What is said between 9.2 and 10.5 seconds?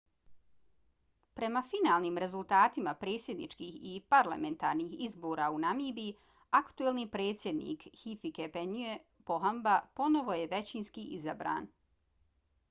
pohamba ponovo